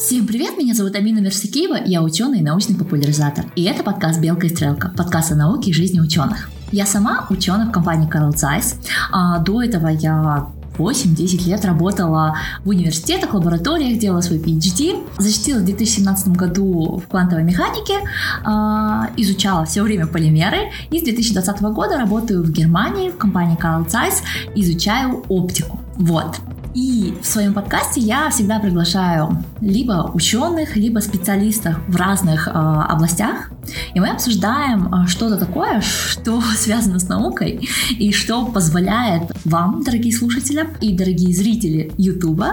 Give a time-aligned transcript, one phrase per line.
[0.00, 3.44] Всем привет, меня зовут Амина Мерсикеева, я ученый и научный популяризатор.
[3.54, 6.48] И это подкаст «Белка и стрелка», подкаст о науке и жизни ученых.
[6.72, 8.76] Я сама ученый в компании Carl Zeiss.
[9.12, 10.46] А до этого я
[10.78, 12.34] 8-10 лет работала
[12.64, 15.06] в университетах, лабораториях, делала свой PhD.
[15.18, 17.98] Защитила в 2017 году в квантовой механике,
[18.42, 20.70] а, изучала все время полимеры.
[20.90, 24.22] И с 2020 года работаю в Германии в компании Carl Zeiss,
[24.54, 25.78] изучаю оптику.
[25.96, 26.40] Вот.
[26.74, 33.50] И в своем подкасте я всегда приглашаю либо ученых, либо специалистов в разных э, областях,
[33.94, 40.16] и мы обсуждаем э, что-то такое, что связано с наукой и что позволяет вам, дорогие
[40.16, 42.44] слушатели и дорогие зрители YouTube,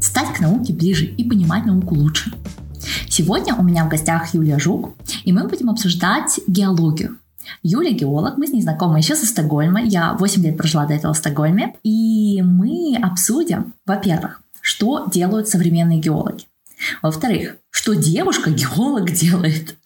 [0.00, 2.32] стать к науке ближе и понимать науку лучше.
[3.08, 4.94] Сегодня у меня в гостях Юлия Жук,
[5.24, 7.18] и мы будем обсуждать геологию.
[7.62, 9.82] Юля геолог, мы с ней знакомы еще со Стокгольма.
[9.82, 11.74] Я 8 лет прожила до этого в Стокгольме.
[11.82, 16.44] И мы обсудим, во-первых, что делают современные геологи.
[17.02, 19.76] Во-вторых, что девушка-геолог делает.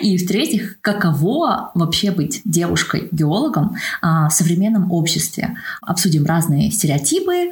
[0.00, 5.56] И в-третьих, каково вообще быть девушкой-геологом а, в современном обществе.
[5.80, 7.50] Обсудим разные стереотипы,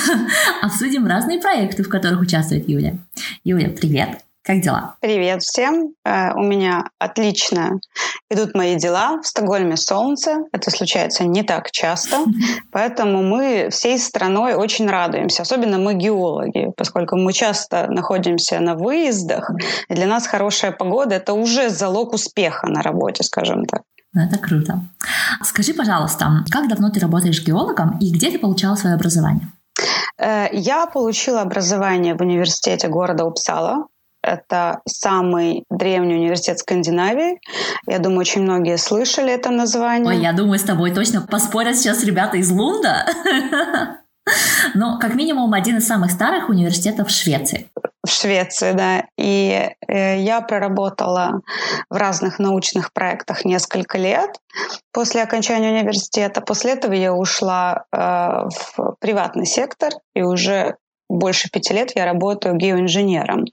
[0.62, 2.96] обсудим разные проекты, в которых участвует Юля.
[3.44, 4.22] Юля, привет!
[4.46, 4.94] Как дела?
[5.00, 5.88] Привет всем.
[6.04, 7.80] Э, у меня отлично
[8.30, 9.20] идут мои дела.
[9.20, 10.44] В Стокгольме солнце.
[10.52, 12.18] Это случается не так часто.
[12.70, 15.42] Поэтому мы всей страной очень радуемся.
[15.42, 19.50] Особенно мы геологи, поскольку мы часто находимся на выездах.
[19.88, 23.82] И для нас хорошая погода— это уже залог успеха на работе, скажем так.
[24.12, 24.80] Ну, это круто.
[25.42, 29.48] Скажи, пожалуйста, как давно ты работаешь геологом и где ты получала свое образование?
[30.18, 33.88] Э, я получила образование в университете города Упсала
[34.26, 37.40] это самый древний университет Скандинавии.
[37.86, 40.08] Я думаю, очень многие слышали это название.
[40.08, 43.06] Ой, я думаю, с тобой точно поспорят сейчас ребята из Лунда.
[44.74, 47.70] Но, как минимум, один из самых старых университетов в Швеции.
[48.04, 49.04] В Швеции, да.
[49.16, 51.40] И э, я проработала
[51.88, 54.30] в разных научных проектах несколько лет
[54.92, 56.40] после окончания университета.
[56.40, 60.76] После этого я ушла э, в приватный сектор и уже
[61.08, 63.46] больше пяти лет я работаю геоинженером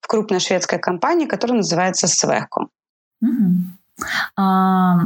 [0.00, 2.68] в крупной шведской компании, которая называется Свеко.
[3.20, 4.04] Угу.
[4.36, 4.98] А,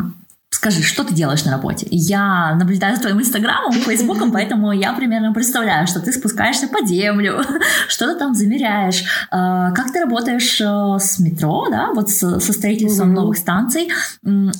[0.50, 1.86] скажи, что ты делаешь на работе?
[1.90, 7.42] Я наблюдаю за твоим инстаграмом, фейсбуком, поэтому я примерно представляю, что ты спускаешься по землю,
[7.88, 9.04] что ты там замеряешь.
[9.30, 13.20] А, как ты работаешь э, с метро, да, вот со строительством угу.
[13.20, 13.88] новых станций?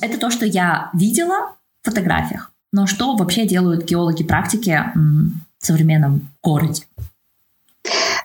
[0.01, 2.51] Это то, что я видела в фотографиях.
[2.71, 6.85] Но что вообще делают геологи практики в современном городе?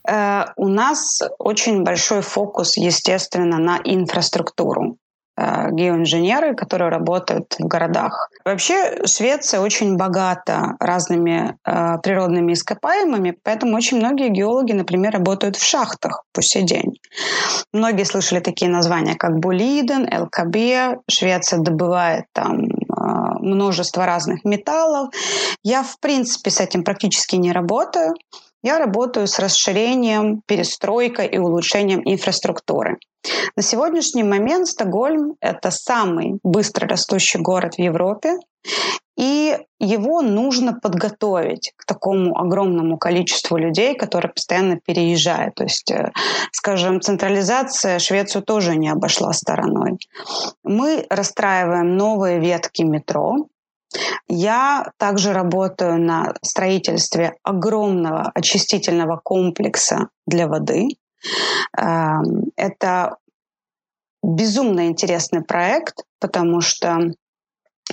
[0.09, 4.97] Э, у нас очень большой фокус, естественно, на инфраструктуру
[5.37, 8.31] э, геоинженеры, которые работают в городах.
[8.45, 15.65] Вообще Швеция очень богата разными э, природными ископаемыми, поэтому очень многие геологи, например, работают в
[15.65, 16.99] шахтах по сей день.
[17.75, 21.03] Многие слышали такие названия, как Булиден, ЛКБ.
[21.11, 22.69] Швеция добывает там э,
[23.41, 25.11] множество разных металлов.
[25.63, 28.15] Я, в принципе, с этим практически не работаю.
[28.69, 32.99] Я работаю с расширением, перестройкой и улучшением инфраструктуры.
[33.57, 38.37] На сегодняшний момент Стокгольм— это самый быстро растущий город в Европе,
[39.17, 45.55] и его нужно подготовить к такому огромному количеству людей, которые постоянно переезжают.
[45.55, 46.13] То есть, э,
[46.53, 49.97] скажем, централизация Швецию тоже не обошла стороной.
[50.63, 53.47] Мы расстраиваем новые ветки метро,
[54.29, 60.89] я также работаю на строительстве огромного очистительного комплекса для воды.
[61.77, 63.17] Эм, это
[64.23, 67.13] безумно интересный проект, потому что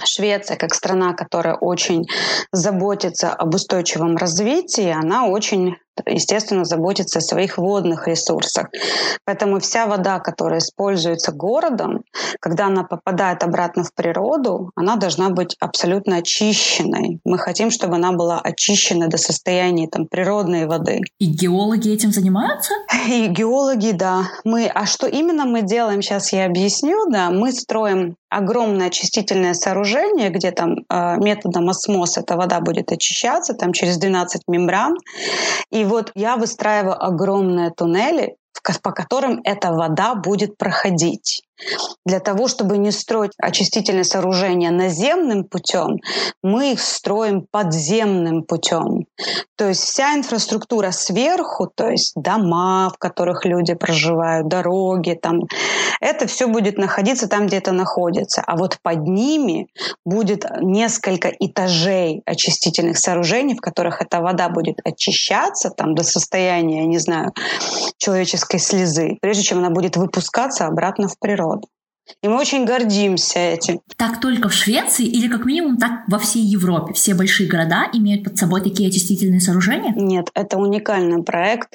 [0.03, 2.05] Швеция, как страна, которая очень
[2.51, 8.69] заботится об устойчивом развитии, она очень естественно, заботиться о своих водных ресурсах.
[9.25, 12.03] Поэтому вся вода, которая используется городом,
[12.39, 17.19] когда она попадает обратно в природу, она должна быть абсолютно очищенной.
[17.23, 21.01] Мы хотим, чтобы она была очищена до состояния там, природной воды.
[21.19, 22.73] И геологи этим занимаются?
[23.07, 24.23] И геологи, да.
[24.43, 27.09] Мы, а что именно мы делаем, сейчас я объясню.
[27.09, 33.53] Да, мы строим огромное очистительное сооружение, где там э, методом осмоз эта вода будет очищаться,
[33.53, 34.97] там через 12 мембран.
[35.71, 38.37] И вот я выстраиваю огромные туннели,
[38.81, 41.43] по которым эта вода будет проходить.
[42.05, 45.97] Для того, чтобы не строить очистительные сооружения наземным путем,
[46.43, 49.05] мы их строим подземным путем.
[49.55, 55.41] То есть вся инфраструктура сверху, то есть дома, в которых люди проживают, дороги, там,
[56.01, 58.43] это все будет находиться там, где это находится.
[58.45, 59.67] А вот под ними
[60.05, 66.99] будет несколько этажей очистительных сооружений, в которых эта вода будет очищаться там, до состояния, не
[66.99, 67.31] знаю,
[67.97, 71.54] человеческой слезы, прежде чем она будет выпускаться обратно в природу.
[72.21, 73.81] И мы очень гордимся этим.
[73.97, 76.93] Так только в Швеции или как минимум так во всей Европе?
[76.93, 79.91] Все большие города имеют под собой такие очистительные сооружения?
[79.95, 81.69] Нет, это уникальный проект.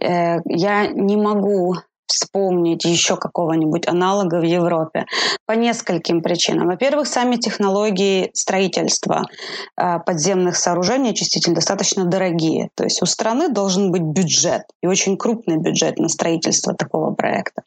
[0.00, 1.76] Э, я не могу
[2.12, 5.06] вспомнить еще какого-нибудь аналога в Европе
[5.46, 6.68] по нескольким причинам.
[6.68, 9.24] Во-первых, сами технологии строительства
[9.76, 12.68] э, подземных сооружений очистительных достаточно дорогие.
[12.74, 17.62] То есть у страны должен быть бюджет, и очень крупный бюджет на строительство такого проекта.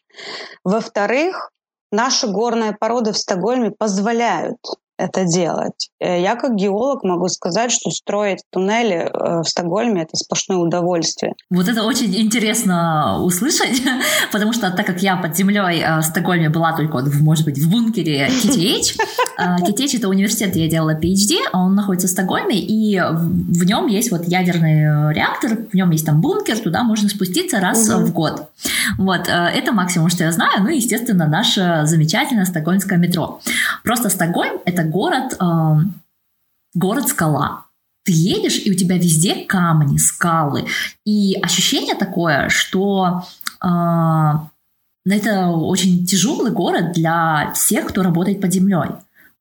[0.64, 1.52] Во-вторых,
[1.92, 4.58] наши горные породы в Стокгольме позволяют
[4.98, 5.90] это делать.
[6.00, 11.34] Э, я как геолог могу сказать, что строить туннели э, в Стокгольме— это сплошное удовольствие.
[11.50, 13.82] Вот это очень интересно услышать,
[14.32, 17.70] потому что так как я под землей э, в Стокгольме была только, может быть, в
[17.70, 18.98] бункере KTH,
[19.40, 24.12] KTH— это университет, где я делала PhD, он находится в Стокгольме, и в нем есть
[24.12, 28.06] вот ядерный реактор, в нем есть там бункер, туда можно спуститься раз угу.
[28.06, 28.50] в год.
[28.98, 30.62] Вот, это максимум, что я знаю.
[30.62, 33.42] Ну и, естественно, наше замечательное стокгольмское метро.
[33.84, 35.76] Просто Стокгольм— это город, э,
[36.74, 37.66] город-скала.
[38.04, 40.68] Ты едешь, и у тебя везде камни, скалы.
[41.06, 43.24] И ощущение такое, что
[43.64, 43.68] э,
[45.08, 48.92] это очень тяжелый город для всех, кто работает под землей.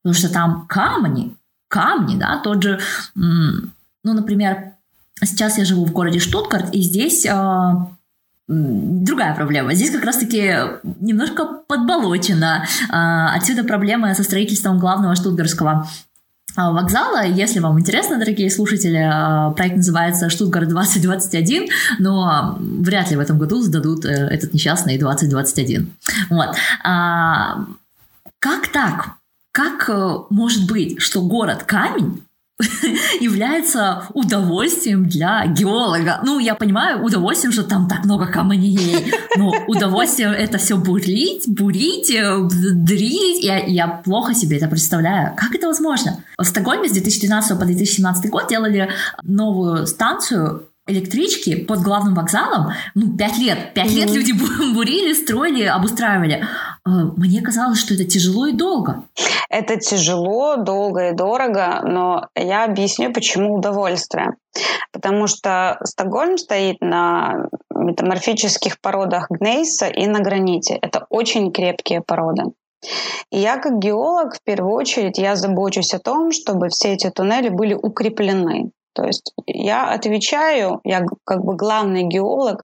[0.01, 1.35] Потому что там камни,
[1.67, 2.79] камни, да, тот же,
[3.15, 3.71] ну,
[4.03, 4.73] например,
[5.23, 7.73] сейчас я живу в городе Штутгарт, и здесь э,
[8.47, 9.73] другая проблема.
[9.73, 10.53] Здесь как раз-таки
[10.99, 12.65] немножко подболочено.
[12.89, 15.87] А, отсюда проблема со строительством главного штутгарского
[16.55, 17.25] а, вокзала.
[17.25, 21.67] Если вам интересно, дорогие слушатели, а, проект называется «Штутгарт 2021»,
[21.99, 25.91] но вряд ли в этом году сдадут э, этот несчастный 2021.
[26.29, 26.55] Вот.
[28.39, 29.15] Как так?
[29.51, 32.24] Как э, может быть, что город Камень
[33.19, 36.21] является удовольствием для геолога.
[36.23, 42.09] Ну, я понимаю, удовольствием, что там так много камней, но удовольствием это все бурить, бурить,
[42.11, 42.37] э,
[42.73, 43.43] дрить.
[43.43, 45.35] Я, я плохо себе это представляю.
[45.35, 46.23] Как это возможно?
[46.37, 48.89] В Стокгольме с 2012 по 2017 год делали
[49.23, 53.73] новую станцию электрички под главным вокзалом, ну, пять лет.
[53.73, 53.95] Пять mm-hmm.
[53.95, 54.31] лет люди
[54.73, 56.45] бурили, строили, обустраивали.
[56.83, 59.03] А, мне казалось, что это тяжело и долго.
[59.49, 64.35] Это тяжело, долго и дорого, но я объясню, почему удовольствие.
[64.91, 70.77] Потому что Стокгольм стоит на метаморфических породах гнейса и на граните.
[70.81, 72.43] Это очень крепкие породы.
[73.31, 77.49] И я как геолог, в первую очередь, я забочусь о том, чтобы все эти туннели
[77.49, 78.71] были укреплены.
[78.95, 82.63] То есть я отвечаю, я как бы главный геолог,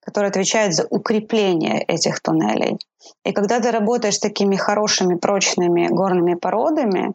[0.00, 2.78] который отвечает за укрепление этих туннелей.
[3.24, 7.12] И когда ты работаешь с такими хорошими, прочными горными породами,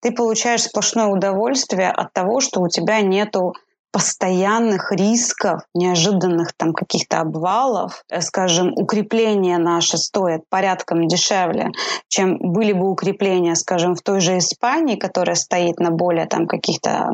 [0.00, 3.52] ты получаешь сплошное удовольствие от того, что у тебя нету
[3.94, 11.70] постоянных рисков, неожиданных там каких-то обвалов, э, скажем, укрепления наши стоят порядком дешевле,
[12.08, 17.12] чем были бы укрепления, скажем, в той же Испании, которая стоит на более там каких-то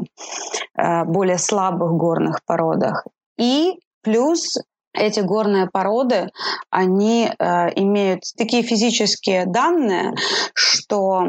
[0.75, 3.07] э, более слабых горных породах.
[3.39, 4.57] И плюс
[4.95, 6.31] эти горные породы,
[6.71, 7.45] они э,
[7.75, 10.15] имеют такие физические данные,
[10.55, 11.29] что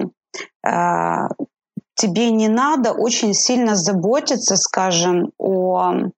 [1.95, 6.11] тебе не надо очень сильно заботиться, скажем, о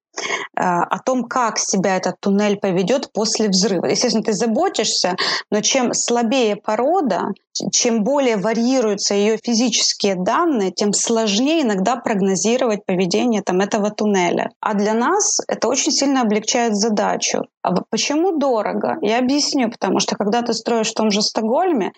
[0.56, 3.88] Э, о том, как себя этот туннель поведет после взрыва.
[3.88, 5.16] Естественно, ты заботишься,
[5.50, 7.30] но чем слабее порода,
[7.72, 14.52] чем более варьируются ее физические данные, тем сложнее иногда прогнозировать поведение там, этого туннеля.
[14.60, 17.46] А для нас это очень сильно облегчает задачу.
[17.64, 18.98] А почему дорого?
[19.02, 21.92] Я объясню, потому что когда ты строишь в том же Стокгольме,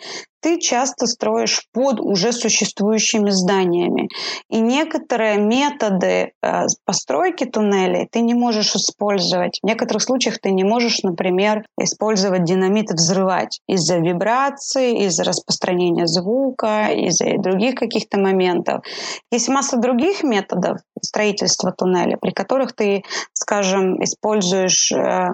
[0.46, 4.10] ты часто строишь под уже существующими зданиями.
[4.48, 9.60] И некоторые методы э, постройки туннелей ты не можешь использовать.
[9.64, 16.90] В некоторых случаях ты не можешь, например, использовать динамит взрывать из-за вибрации, из-за распространения звука,
[16.92, 18.84] из-за других каких-то моментов.
[19.32, 25.32] Есть масса других методов строительства туннеля, при которых ты, скажем, используешь э,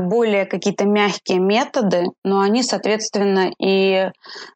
[0.00, 4.10] более какие-то мягкие методы, но они, соответственно, и э,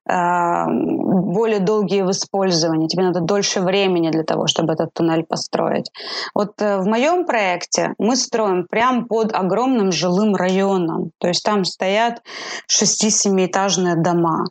[0.07, 2.88] более долгие в использовании.
[2.88, 5.91] Тебе надо дольше времени для того, чтобы этот туннель построить.
[6.35, 11.11] Вот э, в моем проекте мы строим прямо под огромным жилым районом.
[11.19, 12.23] То есть там стоят
[12.71, 14.45] 6-7-этажные дома.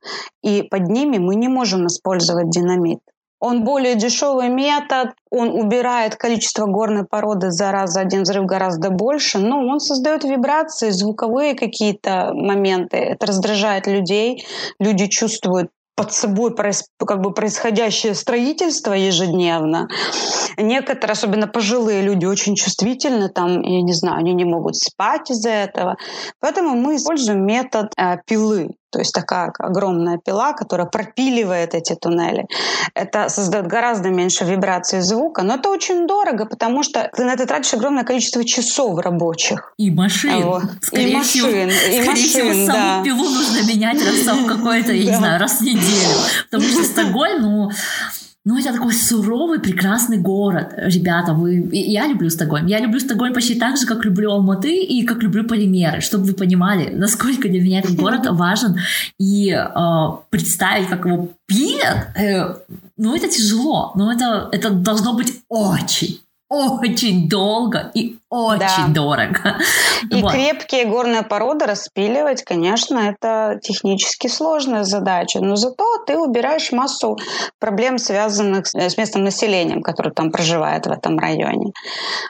[0.44, 3.00] И под ними мы не можем использовать динамит.
[3.46, 8.90] Он более дешевый метод, он убирает количество горной породы за раз за один взрыв гораздо
[8.90, 12.98] больше, но он создает вибрации, звуковые какие-то моменты.
[12.98, 14.44] Это раздражает людей,
[14.80, 19.90] люди чувствуют под собой как бы происходящее строительство ежедневно.
[20.58, 25.52] Некоторые, особенно пожилые люди, очень чувствительны, там, я не знаю, они не могут спать из-за
[25.52, 25.98] этого.
[26.40, 28.72] Поэтому мы используем метод э, пилы.
[28.96, 32.48] То есть такая огромная пила, которая пропиливает эти туннели.
[32.94, 37.46] Это создает гораздо меньше вибраций звука, но это очень дорого, потому что ты на это
[37.46, 39.74] тратишь огромное количество часов рабочих.
[39.76, 40.44] И машин.
[40.44, 40.64] Вот.
[40.82, 41.42] Скорее и машин.
[41.42, 42.74] Всего, и скорее машин, всего, да.
[42.74, 46.16] саму пилу нужно менять раз в какой-то, я не знаю, раз в неделю.
[46.50, 47.72] Потому что Стокгольм, ну,
[48.46, 50.74] ну, это такой суровый, прекрасный город.
[50.78, 51.68] Ребята, вы...
[51.72, 52.68] Я люблю Стокгольм.
[52.68, 56.34] Я люблю Стокгольм почти так же, как люблю Алматы и как люблю полимеры, чтобы вы
[56.34, 58.78] понимали, насколько для меня этот город важен.
[59.20, 62.56] И э, представить, как его пилят, э,
[62.98, 63.94] ну, это тяжело.
[63.96, 68.94] Но это, это должно быть очень, очень долго и очень да.
[68.94, 69.58] дорого.
[70.12, 70.32] И вот.
[70.32, 77.18] крепкие горные породы распиливать, конечно, это технически сложная задача, но зато ты убираешь массу
[77.60, 81.72] проблем, связанных с э, местным населением, которое там проживает в этом районе.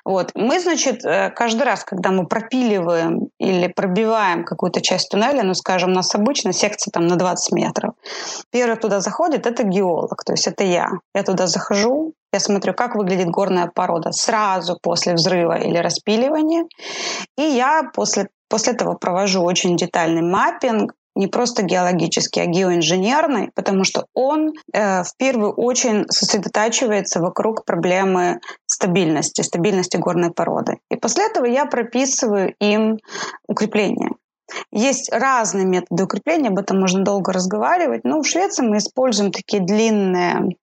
[0.05, 0.31] Вот.
[0.35, 5.91] Мы, значит, э, каждый раз, когда мы пропиливаем или пробиваем какую-то часть туннеля, ну, скажем,
[5.91, 7.93] у нас обычно секция там на 20 метров,
[8.51, 10.89] первый туда заходит, это геолог, то есть это я.
[11.13, 16.65] Я туда захожу, я смотрю, как выглядит горная порода сразу после взрыва или распиливания.
[17.37, 23.85] И я после, после этого провожу очень детальный маппинг, не просто геологический, а геоинженерный, потому
[23.85, 30.79] что он э, в первую очередь сосредотачивается вокруг проблемы стабильности, стабильности горной породы.
[30.91, 32.97] И после этого я прописываю им
[33.47, 34.09] укрепление.
[34.71, 38.03] Есть разные методы укрепления, об этом можно долго разговаривать.
[38.03, 40.57] Но в Швеции мы используем такие длинные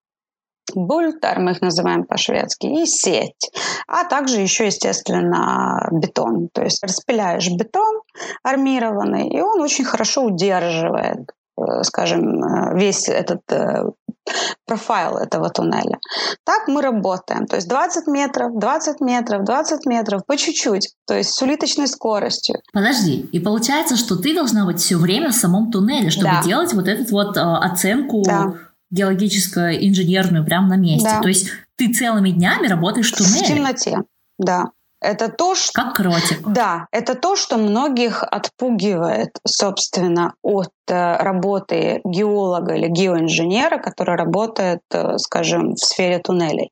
[0.74, 3.50] бультер, мы их называем по-шведски, и сеть.
[3.86, 6.48] А также еще, естественно, бетон.
[6.52, 8.02] То есть распиляешь бетон
[8.42, 13.84] армированный, и он очень хорошо удерживает э, скажем, э, весь этот э,
[14.66, 15.98] профайл этого туннеля.
[16.44, 17.46] Так мы работаем.
[17.46, 20.94] То есть 20 метров, 20 метров, 20 метров, по чуть-чуть.
[21.06, 22.56] То есть с улиточной скоростью.
[22.72, 26.42] Подожди, и получается, что ты должна быть все время в самом туннеле, чтобы да.
[26.42, 28.52] делать вот эту вот э, оценку да
[28.92, 31.08] геологическую, инженерную прямо на месте.
[31.08, 31.20] Да.
[31.20, 33.44] То есть ты целыми днями работаешь в туннеле.
[33.44, 33.98] В темноте,
[34.38, 34.66] да.
[35.00, 35.72] Это то, что...
[35.82, 36.46] Как кротик.
[36.46, 44.82] Да, это то, что многих отпугивает, собственно, от э, работы геолога или геоинженера, который работает,
[44.92, 46.70] э, скажем, в сфере туннелей.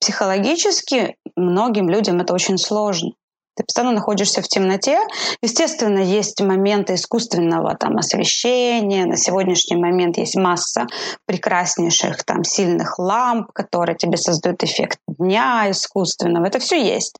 [0.00, 3.12] Психологически многим людям это очень сложно.
[3.56, 4.98] Ты постоянно находишься в темноте.
[5.42, 9.06] Естественно, есть моменты искусственного там, освещения.
[9.06, 10.86] На сегодняшний момент есть масса
[11.26, 16.46] прекраснейших там, сильных ламп, которые тебе создают эффект дня искусственного.
[16.46, 17.16] Это все есть.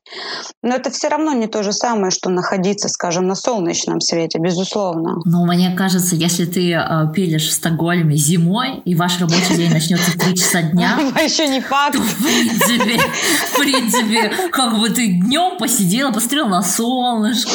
[0.61, 5.17] Но это все равно не то же самое, что находиться, скажем, на солнечном свете, безусловно.
[5.25, 10.11] Но мне кажется, если ты э, пилишь в Стокгольме зимой, и ваш рабочий день начнется
[10.11, 11.95] в 3 часа дня, еще не факт.
[11.97, 17.51] В принципе, как бы ты днем посидела, посмотрел на солнышко,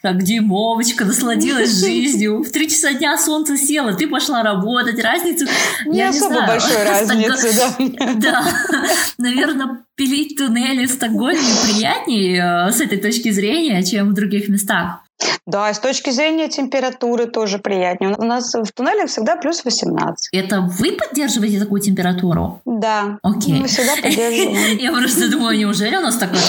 [0.00, 2.42] так, дюймовочка, насладилась жизнью.
[2.42, 5.02] В три часа дня солнце село, ты пошла работать.
[5.02, 5.46] Разницу...
[5.86, 6.48] Не я особо не знаю.
[6.48, 8.14] большой разницы, да.
[8.14, 8.44] Да.
[9.18, 15.01] Наверное, пилить туннели в Стокгольме приятнее э, с этой точки зрения, чем в других местах.
[15.46, 18.14] Да, и с точки зрения температуры тоже приятнее.
[18.16, 20.28] У нас в туннеле всегда плюс 18.
[20.32, 22.60] Это вы поддерживаете такую температуру?
[22.64, 23.18] Да.
[23.22, 23.60] Окей.
[23.60, 24.78] Мы всегда поддерживаем.
[24.78, 26.40] Я просто думаю, неужели у нас такое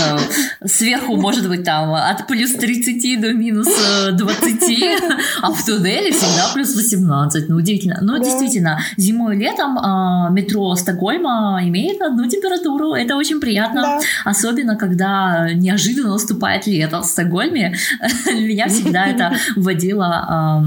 [0.66, 3.68] сверху может быть там от плюс 30 до минус
[4.12, 5.00] 20, э,
[5.42, 7.50] а в туннеле всегда плюс 18.
[7.50, 8.00] Ну, удивительно.
[8.02, 12.94] Но действительно, зимой и летом а, метро Стокгольма имеет одну температуру.
[12.94, 14.00] Это очень приятно.
[14.26, 17.76] Особенно, когда неожиданно наступает лето в Стокгольме.
[18.28, 20.64] Меня всегда это вводило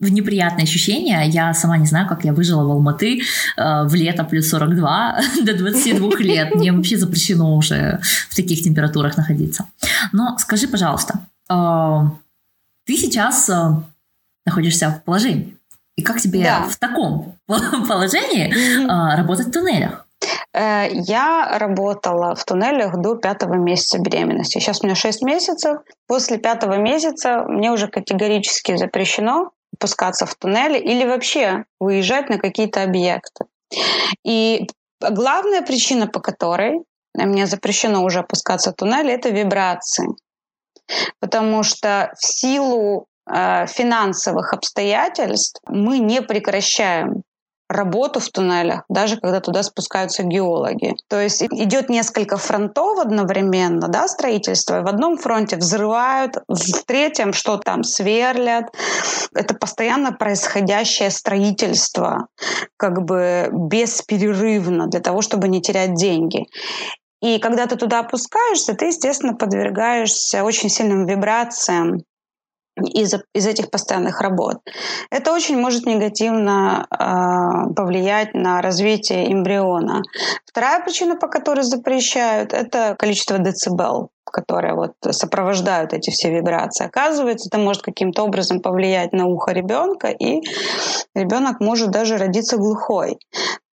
[0.00, 1.22] в неприятные ощущения.
[1.28, 3.20] Я сама не знаю, как я выжила в Алматы
[3.56, 6.54] э, в лето плюс 42 до 22 лет.
[6.54, 9.66] Мне вообще запрещено уже в таких температурах находиться.
[10.12, 11.20] Но скажи, пожалуйста,
[11.50, 12.00] э,
[12.86, 13.74] ты сейчас э,
[14.46, 15.56] находишься в положении.
[15.96, 16.62] И как тебе да.
[16.62, 20.06] в таком положении работать в туннелях?
[20.52, 24.58] Э, я работала в туннелях до пятого месяца беременности.
[24.58, 25.78] Сейчас у меня 6 месяцев.
[26.06, 32.82] После пятого месяца мне уже категорически запрещено пускаться в туннели или вообще выезжать на какие-то
[32.82, 33.44] объекты.
[34.24, 34.68] И
[35.00, 36.82] главная причина, по которой
[37.14, 40.08] мне запрещено уже опускаться в туннели, это вибрации.
[41.20, 47.22] Потому что в силу э, финансовых обстоятельств мы не прекращаем
[47.70, 50.96] работу в туннелях, даже когда туда спускаются геологи.
[51.08, 54.82] То есть идет несколько фронтов одновременно, да, строительство.
[54.82, 58.74] В одном фронте взрывают, в третьем что там сверлят.
[59.34, 62.26] Это постоянно происходящее строительство,
[62.76, 66.46] как бы бесперерывно для того, чтобы не терять деньги.
[67.22, 72.00] И когда ты туда опускаешься, ты, естественно, подвергаешься очень сильным вибрациям
[72.76, 74.58] из, из этих постоянных работ.
[75.10, 80.02] Это очень может негативно э, повлиять на развитие эмбриона.
[80.46, 86.86] Вторая причина, по которой запрещают, это количество децибел которые вот сопровождают эти все вибрации.
[86.86, 90.40] Оказывается, это может каким-то образом повлиять на ухо ребенка, и
[91.16, 93.18] ребенок может даже родиться глухой.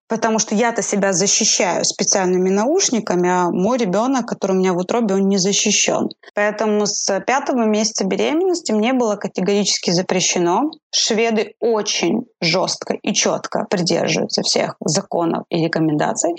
[0.07, 5.15] Потому что я-то себя защищаю специальными наушниками, а мой ребенок, который у меня в утробе,
[5.15, 6.09] он не защищен.
[6.33, 10.71] Поэтому с пятого месяца беременности мне было категорически запрещено.
[10.93, 16.35] Шведы очень жестко и четко придерживаются всех законов и рекомендаций.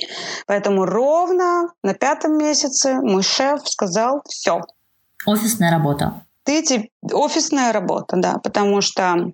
[0.46, 4.62] Поэтому ровно на пятом месяце мой шеф сказал все.
[5.26, 6.22] Офисная работа.
[6.44, 9.32] Ты офисная работа, да, потому что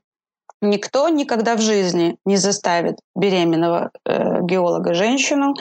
[0.64, 5.54] Никто никогда в жизни не заставит беременного э, геолога женщину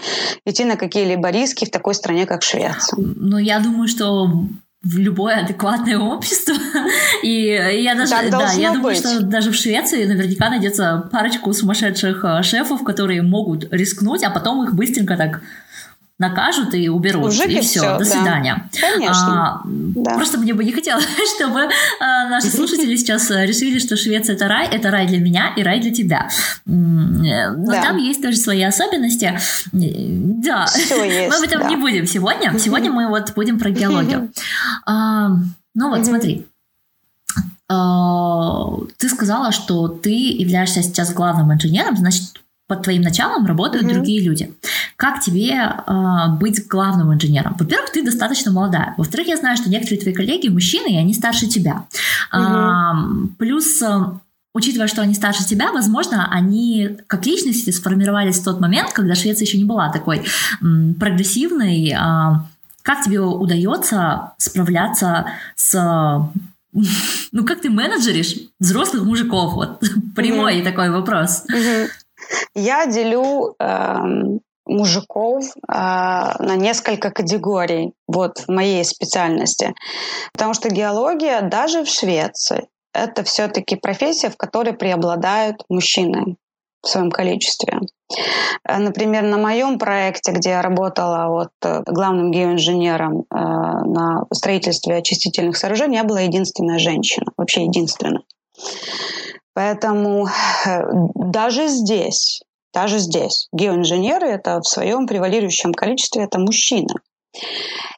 [0.46, 2.98] идти на какие-либо риски в такой стране, как Швеция.
[2.98, 4.28] Ну, я думаю, что
[4.84, 6.56] в любое адекватное общество.
[7.24, 8.98] И я даже, так да, я думаю, быть.
[8.98, 14.64] что даже в Швеции наверняка найдется парочку сумасшедших э, шефов, которые могут рискнуть, а потом
[14.64, 15.42] их быстренько так
[16.24, 17.28] накажут и уберут.
[17.28, 18.70] Уже и все, все, до свидания.
[18.80, 19.62] Конечно.
[19.62, 20.16] А, да.
[20.16, 24.68] Просто мне бы не хотелось, чтобы а, наши слушатели сейчас решили, что Швеция это рай,
[24.68, 26.30] это рай для меня и рай для тебя.
[26.66, 27.82] Но да.
[27.82, 29.38] там есть тоже свои особенности.
[29.72, 31.70] Да, все есть, мы об этом да.
[31.70, 32.58] не будем сегодня.
[32.58, 34.32] Сегодня мы вот будем про геологию.
[34.86, 35.30] А,
[35.76, 36.46] ну вот, смотри.
[37.70, 42.43] А, ты сказала, что ты являешься сейчас главным инженером, значит,
[42.74, 43.94] под твоим началом работают mm-hmm.
[43.94, 44.54] другие люди.
[44.96, 47.56] Как тебе э, быть главным инженером?
[47.60, 48.94] Во-первых, ты достаточно молодая.
[48.98, 51.86] Во-вторых, я знаю, что некоторые твои коллеги мужчины, и они старше тебя.
[52.34, 53.26] Mm-hmm.
[53.26, 53.82] Э, плюс
[54.56, 59.46] учитывая, что они старше тебя, возможно, они как личности сформировались в тот момент, когда Швеция
[59.46, 60.24] еще не была такой
[60.62, 61.94] м, прогрессивной.
[61.98, 62.46] А,
[62.84, 65.26] как тебе удается справляться
[65.56, 65.74] с
[67.32, 69.54] ну, как ты менеджеришь взрослых мужиков?
[69.54, 69.84] Вот
[70.16, 70.64] прямой mm-hmm.
[70.64, 71.46] такой вопрос.
[71.48, 71.90] Mm-hmm.
[72.56, 73.98] Я делю э,
[74.66, 79.74] мужиков э, на несколько категорий вот в моей специальности.
[80.34, 86.38] Потому что геология даже в Швеции это все-таки профессия, в которой преобладают мужчины
[86.82, 87.80] в своем количестве.
[88.68, 94.98] Э, например, на моем проекте, где я работала вот э, главным геоинженером э, на строительстве
[94.98, 98.23] очистительных сооружений, я была единственная женщина, вообще единственная.
[99.54, 100.82] Поэтому э,
[101.16, 102.42] даже здесь,
[102.74, 106.94] даже здесь геоинженеры это в своем превалирующем количестве это мужчины.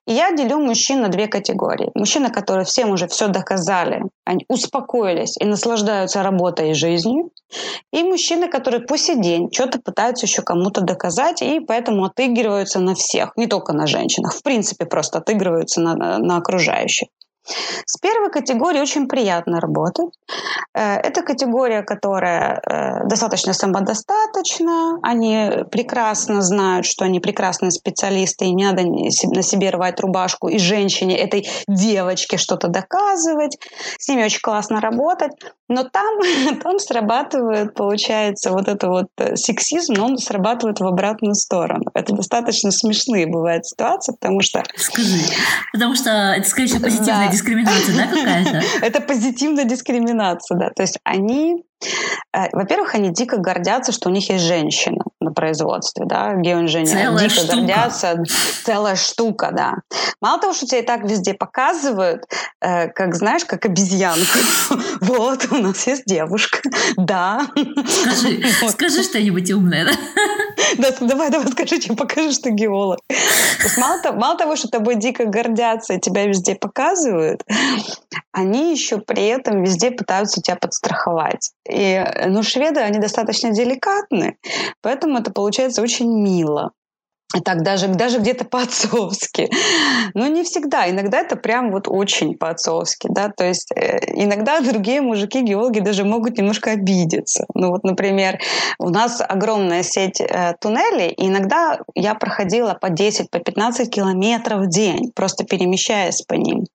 [0.08, 1.92] И я делю мужчин на две категории.
[1.96, 7.32] Мужчины, которые всем уже все доказали, они успокоились и наслаждаются работой и жизнью.
[7.92, 12.96] И мужчины, которые по сей день что-то пытаются еще кому-то доказать, и поэтому отыгрываются на
[12.96, 17.08] всех, не только на женщинах, в принципе просто отыгрываются на, на окружающих.
[17.86, 20.10] С первой категорией очень приятно работать.
[20.74, 25.00] Э, это категория, которая э, достаточно самодостаточна.
[25.04, 30.58] Они прекрасно знают, что они прекрасные специалисты, и не надо на себе рвать рубашку и
[30.58, 33.58] женщине, этой девочке что-то доказывать.
[34.00, 35.32] С ними очень классно работать.
[35.68, 36.20] Но там,
[36.64, 41.86] там срабатывает, получается, вот это вот э, сексизм, но он срабатывает в обратную сторону.
[41.94, 44.64] Это достаточно смешные бывают ситуации, потому что...
[44.76, 45.20] Скажи.
[45.74, 47.35] Потому что это, скорее всего, позитивная да.
[47.36, 48.62] Дискриминация, да, какая-то?
[48.86, 50.70] Это позитивная дискриминация, да.
[50.76, 51.64] То есть они
[52.34, 57.00] Э, во-первых, они дико гордятся, что у них есть женщина на производстве, да, геоинженеры.
[57.00, 57.56] Целая дико штука.
[57.56, 58.24] гордятся.
[58.64, 59.74] Целая штука, да.
[60.22, 62.24] Мало того, что тебя и так везде показывают,
[62.62, 64.40] э, как, знаешь, как обезьянку.
[65.02, 66.60] Вот, у нас есть девушка.
[66.98, 67.48] Да.
[67.88, 69.92] Скажи, скажи что-нибудь умное, да?
[70.78, 73.00] Да, давай, давай, скажи, тебе покажи, что геолог.
[73.78, 77.44] Мало, того, что тобой дико гордятся тебя везде показывают,
[78.32, 81.52] они еще при этом везде пытаются тебя подстраховать.
[81.70, 84.38] И, ну, шведы, они достаточно деликатны,
[84.82, 86.72] поэтому это получается очень мило.
[87.42, 89.50] Так даже, даже где-то по-отцовски.
[90.14, 90.90] Но не всегда.
[90.90, 93.08] Иногда это прям вот очень по-отцовски.
[93.10, 93.30] Да?
[93.30, 97.46] То есть э, иногда другие мужики, геологи даже могут немножко обидеться.
[97.54, 98.40] Ну вот, например,
[98.80, 104.62] у нас огромная сеть э, туннелей, и иногда я проходила по 10, по 15 километров
[104.62, 106.66] в день, просто перемещаясь по ним.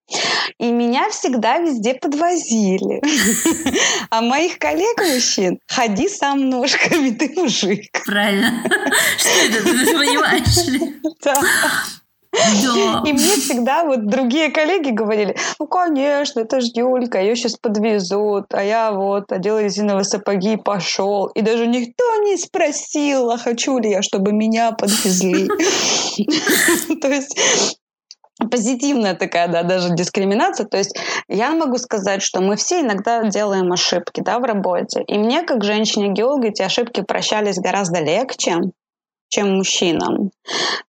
[0.59, 3.01] И меня всегда везде подвозили.
[4.11, 8.03] А моих коллег мужчин ходи сам ножками, ты мужик.
[8.05, 8.63] Правильно.
[9.19, 10.50] Что это ты понимаешь?
[11.25, 13.03] Да.
[13.05, 18.55] И мне всегда вот другие коллеги говорили, ну, конечно, это ж Юлька, ее сейчас подвезут,
[18.55, 21.27] а я вот одел резиновые сапоги и пошел.
[21.27, 25.49] И даже никто не спросил, а хочу ли я, чтобы меня подвезли.
[27.01, 27.37] То есть
[28.51, 30.67] позитивная такая, да, даже дискриминация.
[30.67, 30.97] То есть
[31.29, 35.03] я могу сказать, что мы все иногда делаем ошибки, да, в работе.
[35.07, 38.57] И мне, как женщине-геологу, эти ошибки прощались гораздо легче,
[39.31, 40.31] чем мужчинам.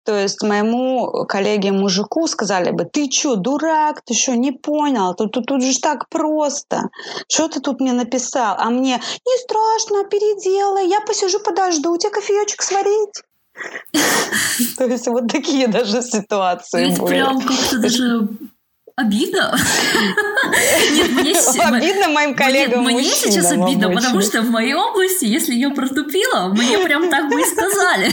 [0.06, 5.46] То есть моему коллеге-мужику сказали бы, ты чё, дурак, ты что, не понял, тут, тут,
[5.46, 6.90] тут же так просто,
[7.28, 8.56] что ты тут мне написал?
[8.58, 13.22] А мне, не страшно, переделай, я посижу, подожду, у тебя кофеечек сварить.
[14.78, 17.08] То есть вот такие даже ситуации были.
[17.08, 18.30] Прям как-то даже
[19.00, 19.58] Обидно?
[20.92, 25.70] Нет, мне обидно моим коллегам Мне сейчас обидно, потому что в моей области, если я
[25.70, 28.12] протупила, мне прям так бы и сказали.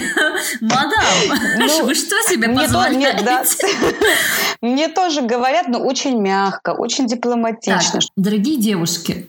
[0.60, 3.66] Мадам, ну, вы что себе позволяете?
[4.60, 7.98] Мне тоже говорят, но очень мягко, очень дипломатично.
[8.16, 9.28] Дорогие девушки,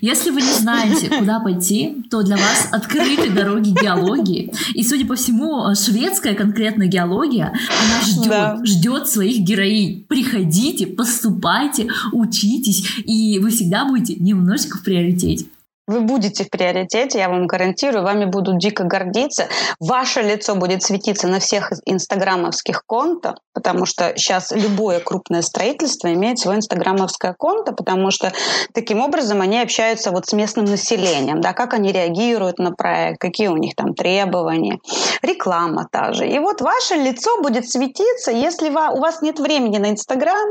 [0.00, 4.52] если вы не знаете, куда пойти, то для вас открыты дороги геологии.
[4.74, 8.60] И, судя по всему, шведская конкретно геология, она ждет, да.
[8.64, 10.04] ждет своих героинь.
[10.08, 15.46] Приходите, поступайте, учитесь, и вы всегда будете немножечко в приоритете.
[15.86, 19.46] Вы будете в приоритете, я вам гарантирую, вами будут дико гордиться.
[19.78, 26.40] Ваше лицо будет светиться на всех инстаграмовских контах, потому что сейчас любое крупное строительство имеет
[26.40, 28.32] свое инстаграмовское конто, потому что
[28.74, 33.46] таким образом они общаются вот с местным населением, да, как они реагируют на проект, какие
[33.46, 34.80] у них там требования,
[35.22, 36.28] реклама та же.
[36.28, 40.48] И вот ваше лицо будет светиться, если у вас нет времени на инстаграм,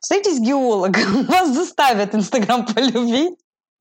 [0.00, 3.38] встретитесь с геологом, вас заставят инстаграм полюбить,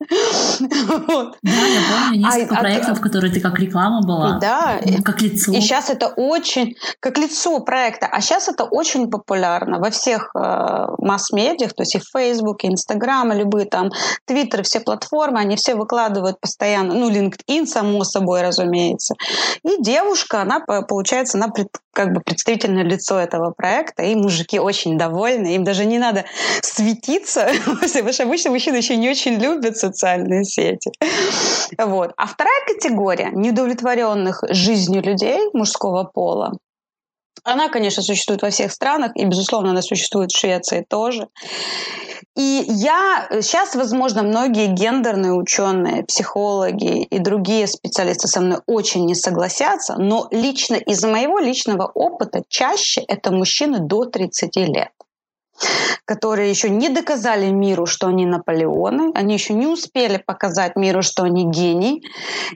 [1.08, 1.38] вот.
[1.42, 4.40] Да, я помню несколько а, проектов, а, которые ты как реклама была.
[4.40, 4.80] Да.
[5.04, 5.52] Как лицо.
[5.52, 10.86] И сейчас это очень, как лицо проекта, а сейчас это очень популярно во всех э,
[10.98, 13.90] масс-медиах, то есть и в Facebook, и Instagram, и любые там
[14.30, 19.16] Twitter, все платформы, они все выкладывают постоянно, ну, LinkedIn, само собой, разумеется.
[19.64, 24.98] И девушка, она, получается, она пред, как бы представительное лицо этого проекта, и мужики очень
[24.98, 26.26] довольны, им даже не надо
[26.62, 30.92] светиться, потому что обычно мужчины еще не очень любят социальные сети.
[31.78, 32.14] Вот.
[32.18, 36.58] А вторая категория неудовлетворенных жизнью людей мужского пола,
[37.44, 41.28] она, конечно, существует во всех странах, и, безусловно, она существует в Швеции тоже.
[42.36, 49.14] И я сейчас, возможно, многие гендерные ученые, психологи и другие специалисты со мной очень не
[49.14, 54.90] согласятся, но лично из моего личного опыта чаще это мужчины до 30 лет
[56.06, 61.24] которые еще не доказали миру, что они Наполеоны, они еще не успели показать миру, что
[61.24, 62.04] они гений,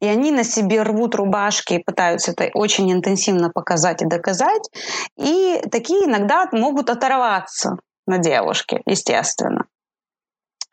[0.02, 4.70] и они на себе рвут рубашки и пытаются это очень интенсивно показать и доказать,
[5.18, 9.67] и такие иногда могут оторваться на девушке, естественно.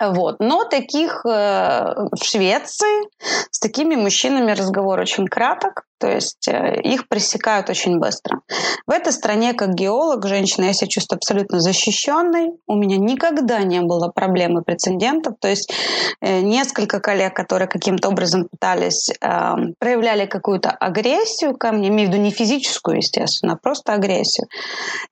[0.01, 0.37] Вот.
[0.41, 3.09] Но таких э, в Швеции
[3.51, 8.41] с такими мужчинами разговор очень краток, то есть э, их пресекают очень быстро.
[8.87, 12.51] В этой стране, как геолог, женщина, я себя чувствую абсолютно защищенной.
[12.67, 15.35] У меня никогда не было проблем и прецедентов.
[15.41, 15.73] То есть
[16.21, 22.13] э, несколько коллег, которые каким-то образом пытались, э, проявляли какую-то агрессию ко мне, имею в
[22.13, 24.49] виду не физическую, естественно, а просто агрессию,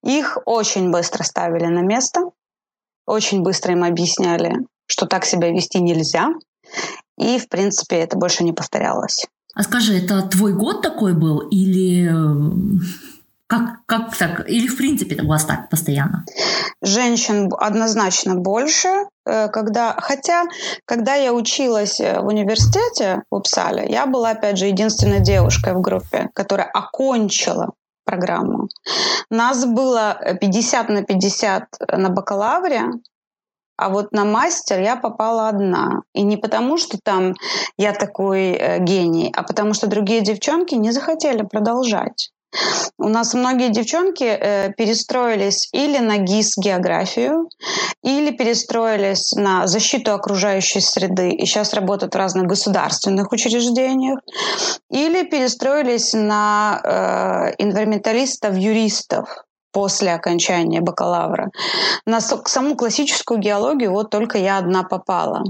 [0.02, 2.32] их очень быстро ставили на место
[3.06, 6.30] очень быстро им объясняли, что так себя вести нельзя.
[7.18, 9.26] И, в принципе, это больше не повторялось.
[9.54, 12.10] А скажи, это твой год такой был или
[13.52, 14.48] как, как так?
[14.48, 16.24] Или в принципе это у вас так постоянно?
[16.80, 18.88] Женщин однозначно больше.
[19.26, 20.44] Э, когда, хотя,
[20.86, 25.82] когда я училась э, в университете в Упсале, я была, опять же, единственной девушкой в
[25.82, 27.72] группе, которая окончила
[28.12, 28.68] программу.
[29.30, 31.64] Нас было 50 на 50
[31.98, 32.82] на бакалавре,
[33.76, 36.02] а вот на мастер я попала одна.
[36.14, 37.34] И не потому, что там
[37.78, 42.32] я такой э, гений, а потому что другие девчонки не захотели продолжать.
[42.98, 47.48] У нас многие девчонки э, перестроились или на ГИС географию,
[48.02, 54.20] или перестроились на защиту окружающей среды и сейчас работают в разных государственных учреждениях,
[54.90, 57.62] или перестроились на э,
[58.56, 61.50] юристов после окончания бакалавра.
[62.06, 65.42] На саму классическую геологию вот только я одна попала.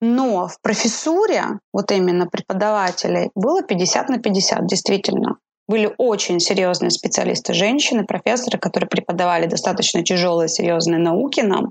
[0.00, 5.36] Но в профессуре, вот именно преподавателей, было 50 на 50, действительно.
[5.70, 11.68] Были очень серьезные специалисты, женщины, профессоры, которые преподавали достаточно тяжелые, серьезные науки нам.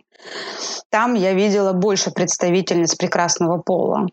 [0.89, 4.07] Там я видела больше представительниц прекрасного пола.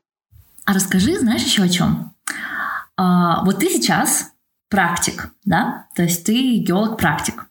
[0.65, 2.11] А расскажи, знаешь, еще о чем?
[2.97, 4.33] А, вот ты сейчас
[4.69, 5.87] практик, да?
[5.95, 7.47] То есть ты геолог-практик.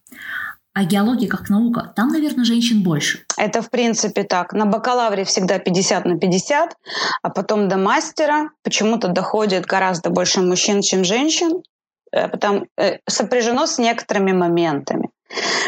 [0.73, 3.23] А геология как наука, там, наверное, женщин больше.
[3.37, 4.51] Это в принципе так.
[4.51, 6.75] На бакалавре всегда 50 на 50,
[7.21, 11.61] а потом до мастера почему-то доходит гораздо больше мужчин, чем женщин.
[12.15, 15.09] Э, потому, э, сопряжено с некоторыми моментами.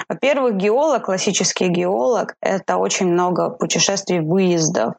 [0.07, 4.93] Во-первых, геолог, классический геолог, это очень много путешествий, выездов.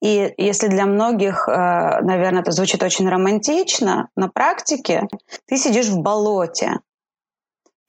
[0.00, 5.06] И если для многих, э, наверное, это звучит очень романтично, на практике
[5.46, 6.78] ты сидишь в болоте,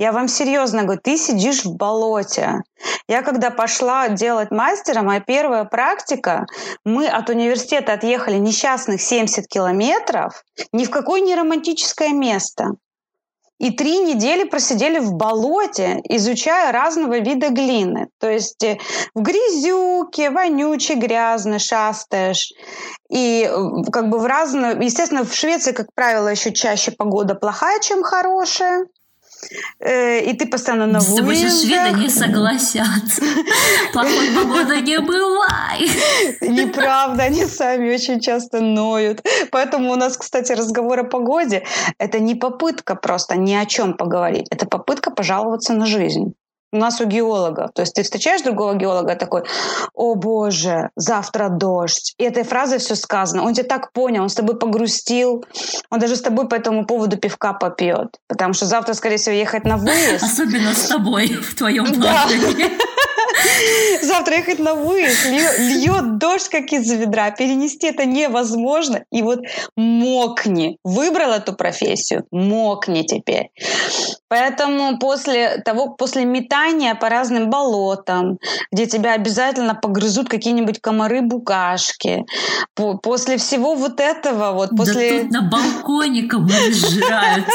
[0.01, 2.61] я вам серьезно говорю, ты сидишь в болоте.
[3.07, 6.47] Я когда пошла делать мастера, моя первая практика,
[6.83, 12.69] мы от университета отъехали несчастных 70 километров, ни в какое не романтическое место.
[13.59, 18.07] И три недели просидели в болоте, изучая разного вида глины.
[18.19, 18.79] То есть э,
[19.13, 22.53] в грязюке, вонючей, грязно шастаешь.
[23.11, 24.75] И э, как бы в разные...
[24.83, 28.87] Естественно, в Швеции, как правило, еще чаще погода плохая, чем хорошая.
[29.79, 33.21] Э, и ты постоянно на тобой сейчас шведы не согласятся.
[33.93, 35.91] Плохой погоды не бывает.
[36.41, 39.21] Неправда, они сами очень часто ноют.
[39.51, 41.63] Поэтому у нас, кстати, разговор о погоде–
[41.97, 46.33] это не попытка просто ни о чем поговорить, это попытка пожаловаться на жизнь
[46.71, 47.71] у нас у геологов.
[47.73, 49.43] То есть ты встречаешь другого геолога такой,
[49.93, 52.13] о боже, завтра дождь.
[52.17, 53.43] И этой фразой все сказано.
[53.43, 55.43] Он тебя так понял, он с тобой погрустил,
[55.89, 58.17] он даже с тобой по этому поводу пивка попьет.
[58.27, 60.23] Потому что завтра, скорее всего, ехать на выезд.
[60.23, 62.71] Особенно с тобой в твоем плане.
[64.01, 67.31] Завтра ехать на выезд, льет дождь, как из ведра.
[67.31, 69.03] Перенести это невозможно.
[69.11, 69.41] И вот
[69.75, 70.77] мокни.
[70.83, 73.51] Выбрал эту профессию, мокни теперь.
[74.27, 78.37] Поэтому после того, после метания по разным болотам,
[78.71, 82.25] где тебя обязательно погрызут какие-нибудь комары, букашки,
[82.75, 85.11] после всего вот этого, вот после...
[85.11, 87.45] Да тут на балконе комары сжирают.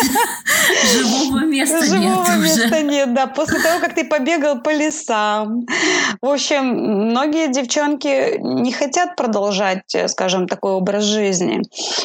[0.92, 3.26] Живого места нет Живого места нет, да.
[3.26, 5.66] После того, как ты побегал по лесам,
[6.22, 6.64] в общем,
[7.10, 11.62] многие девчонки не хотят продолжать, скажем, такой образ жизни.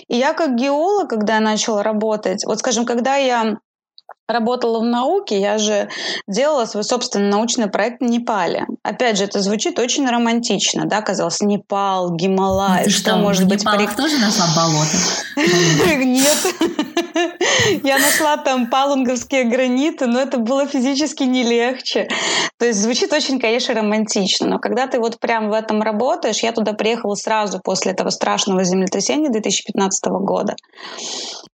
[0.07, 3.57] И я как геолог, когда я начала работать, вот, скажем, когда я
[4.27, 5.89] работала в науке, я же
[6.27, 8.65] делала свой собственный научный проект в Непале.
[8.84, 13.63] Опять же, это звучит очень романтично, да, казалось, Непал, Гималай, что, что может быть...
[13.63, 14.97] В тоже нашла болото?
[16.05, 16.38] Нет.
[17.84, 22.07] Я нашла там палунговские граниты, но это было физически не легче.
[22.57, 24.47] То есть звучит очень, конечно, романтично.
[24.47, 28.63] Но когда ты вот прям в этом работаешь, я туда приехала сразу после этого страшного
[28.63, 30.55] землетрясения 2015 года.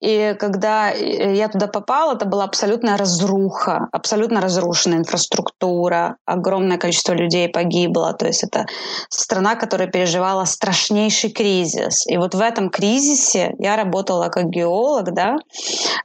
[0.01, 7.49] И когда я туда попала, это была абсолютная разруха, абсолютно разрушенная инфраструктура, огромное количество людей
[7.49, 8.13] погибло.
[8.13, 8.67] То есть это
[9.09, 12.07] страна, которая переживала страшнейший кризис.
[12.07, 15.37] И вот в этом кризисе я работала как геолог, да,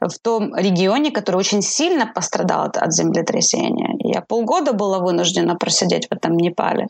[0.08, 3.94] в том регионе, который очень сильно пострадал от, от землетрясения.
[3.98, 6.86] Я полгода была вынуждена просидеть в этом Непале.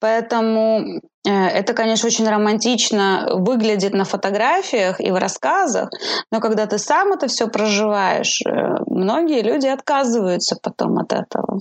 [0.00, 5.90] Поэтому э, это, конечно, очень романтично выглядит на фотографиях и в рассказах,
[6.30, 8.50] но когда ты сам это все проживаешь, э,
[8.86, 11.58] многие люди отказываются потом от этого,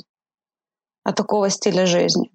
[1.04, 2.30] от такого стиля жизни.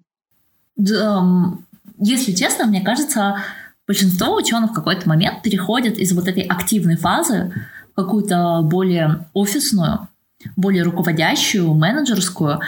[2.03, 3.43] Если честно, мне кажется,
[3.87, 7.53] большинство ученых в какой-то момент переходят из вот этой активной фазы
[7.95, 10.07] какую-то более офисную,
[10.55, 12.59] более руководящую, менеджерскую,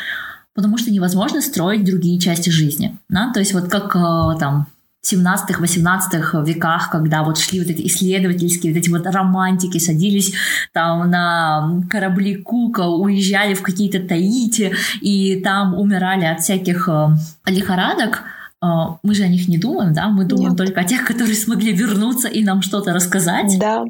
[0.54, 2.98] потому что невозможно строить другие части жизни.
[3.10, 3.32] Да?
[3.34, 4.68] То есть вот как э, там
[5.06, 10.34] 17-18 веках, когда вот шли вот эти исследовательские, вот эти вот романтики, садились
[10.72, 17.10] там на корабли Кука, уезжали в какие-то Таити, и там умирали от всяких э,
[17.48, 18.24] лихорадок,
[18.62, 18.68] э,
[19.04, 20.58] мы же о них не думаем, да, мы думаем Нет.
[20.58, 23.58] только о тех, которые смогли вернуться и нам что-то рассказать.
[23.60, 23.84] Да.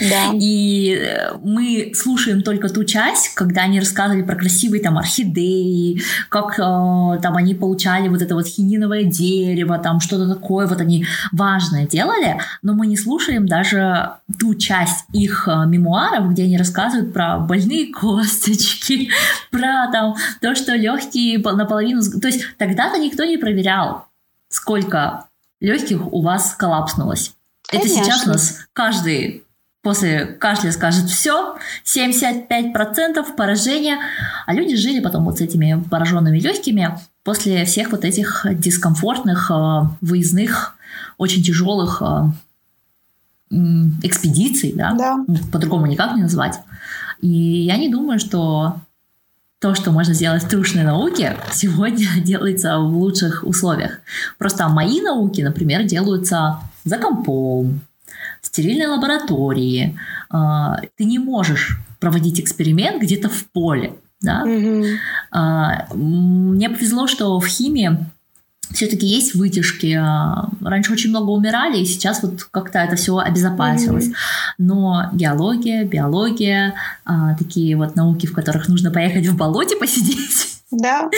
[0.00, 0.30] Да.
[0.32, 6.00] И э, мы слушаем только ту часть, когда они рассказывали про красивые там орхидеи,
[6.30, 11.04] как э, там они получали вот это вот хининовое дерево, там что-то такое, вот они
[11.30, 17.12] важное делали, но мы не слушаем даже ту часть их э, мемуаров, где они рассказывают
[17.12, 19.10] про больные косточки,
[19.50, 22.00] про там то, что легкие наполовину...
[22.18, 24.06] То есть тогда-то никто не проверял,
[24.48, 25.26] сколько
[25.60, 27.34] легких у вас коллапснулось.
[27.68, 27.88] Конечно.
[27.88, 29.44] Это сейчас у нас каждый
[29.82, 33.98] после кашля скажет все, 75% поражения,
[34.46, 39.80] а люди жили потом вот с этими пораженными легкими после всех вот этих дискомфортных, э,
[40.00, 40.76] выездных,
[41.18, 43.56] очень тяжелых э,
[44.02, 45.24] экспедиций, да, да.
[45.52, 46.58] по-другому никак не назвать.
[47.20, 48.80] И я не думаю, что
[49.60, 53.98] то, что можно сделать в трушной науке, сегодня делается в лучших условиях.
[54.38, 57.80] Просто мои науки, например, делаются за компом,
[58.42, 59.98] стерильной лаборатории.
[60.28, 63.94] А, ты не можешь проводить эксперимент где-то в поле.
[64.20, 64.44] Да?
[64.44, 65.94] Mm-hmm.
[65.94, 67.98] Мне повезло, что в химии
[68.72, 69.98] все-таки есть вытяжки.
[70.00, 74.08] А, раньше очень много умирали, и сейчас вот как-то это все обезопасилось.
[74.08, 74.54] Mm-hmm.
[74.58, 76.74] Но геология, биология,
[77.38, 81.10] такие вот науки, в которых нужно поехать в болоте посидеть, да.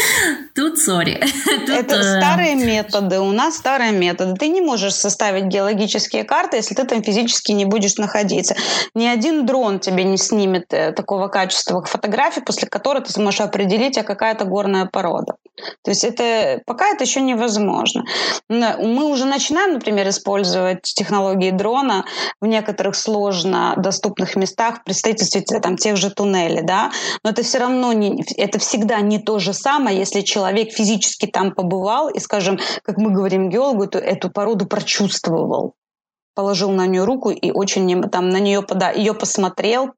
[0.55, 1.23] Тут сори.
[1.69, 3.21] Это э, старые методы.
[3.21, 4.35] У нас старые методы.
[4.35, 8.57] Ты не можешь составить геологические карты, если ты там физически не будешь находиться.
[8.95, 13.97] Ни один дрон тебе не снимет э, такого качества фотографий, после которой ты сможешь определить,
[13.97, 15.37] а какая-то горная порода.
[15.83, 18.05] То есть это пока это еще невозможно.
[18.49, 22.05] Мы уже начинаем, например, использовать технологии дрона
[22.41, 26.91] в некоторых сложно доступных местах при строительстве там, тех же туннелей, да,
[27.23, 31.53] но это все равно не, это всегда не то же самое, если человек физически там
[31.53, 35.75] побывал и, скажем, как мы говорим геологу, эту, эту породу прочувствовал
[36.35, 39.93] положил на нее руку и очень там на нее пода, ее посмотрел,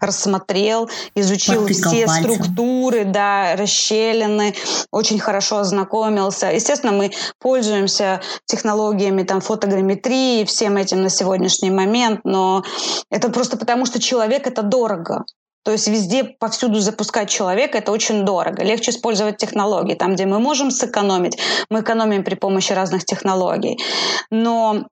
[0.00, 2.34] рассмотрел, изучил Потыкал все пальцем.
[2.34, 4.54] структуры, да, расщелины,
[4.90, 6.48] очень хорошо ознакомился.
[6.48, 12.64] Естественно, мы пользуемся технологиями там фотограмметрии, всем этим на сегодняшний момент, но
[13.10, 15.24] это просто потому, что человек это дорого.
[15.66, 18.62] То есть везде, повсюду запускать человека– это очень дорого.
[18.62, 19.94] Легче использовать технологии.
[19.94, 21.38] Там, где мы можем сэкономить,
[21.70, 23.76] мы экономим при помощи разных технологий.
[24.30, 24.86] Но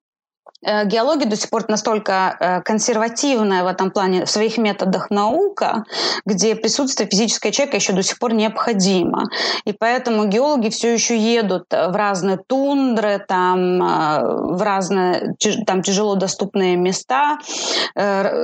[0.65, 5.85] геология до сих пор настолько э, консервативная в этом плане, в своих методах наука,
[6.25, 9.25] где присутствие физического человека еще до сих пор необходимо.
[9.65, 15.35] И поэтому геологи все еще едут в разные тундры, там, э, в разные
[15.67, 17.39] там, тяжело доступные места,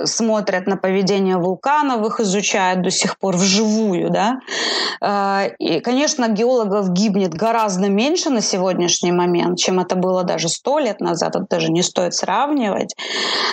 [0.04, 4.10] смотрят на поведение вулканов, их изучают до сих пор вживую.
[4.10, 4.40] Да?
[5.58, 11.00] И, конечно, геологов гибнет гораздо меньше на сегодняшний момент, чем это было даже сто лет
[11.00, 11.36] назад.
[11.36, 12.94] Это даже не стоит стоит сравнивать.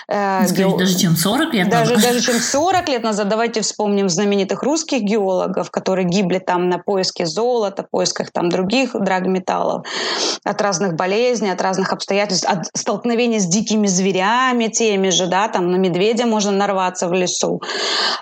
[0.08, 0.68] Э, Ге...
[0.78, 2.12] Даже чем 40 лет даже, назад.
[2.12, 3.30] Даже чем 40 лет назад.
[3.30, 9.86] Давайте вспомним знаменитых русских геологов, которые гибли там на поиске золота, поисках там других драгметаллов,
[10.44, 15.72] от разных болезней, от разных обстоятельств, от столкновения с дикими зверями теми же, да, там
[15.72, 17.62] на медведя можно нарваться в лесу.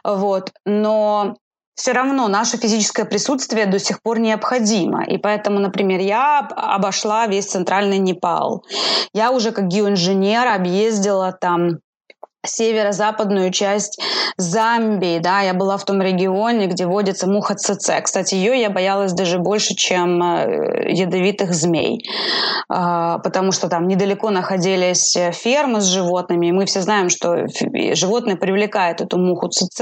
[0.04, 0.52] Вот.
[0.66, 1.36] Но
[1.76, 5.04] все равно наше физическое присутствие до сих пор необходимо.
[5.04, 8.64] И поэтому, например, я обошла весь центральный Непал.
[9.14, 11.80] Я уже как геоинженер объездила там
[12.46, 14.02] северо-западную часть
[14.38, 17.92] Замбии, да, я была в том регионе, где водится муха ЦЦ.
[18.04, 22.06] Кстати, ее я боялась даже больше, чем э, ядовитых змей,
[22.70, 27.48] а, потому что там недалеко находились фермы с животными, и мы все знаем, что
[27.94, 29.82] животные привлекают эту муху ЦЦ,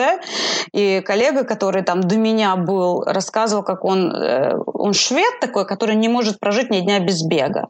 [0.74, 5.96] и коллега, который там до меня был, рассказывал, как он, э, он швед такой, который
[5.96, 7.68] не может прожить ни дня без бега.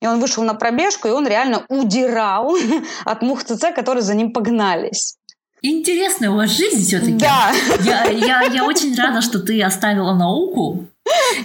[0.00, 2.56] И он вышел на пробежку, и он реально удирал
[3.04, 5.16] от мух ЦЦ, которые за ним погнались.
[5.62, 7.12] Интересная у вас жизнь все-таки.
[7.18, 7.52] Да.
[7.84, 10.86] Я, я, я очень рада, что ты оставила науку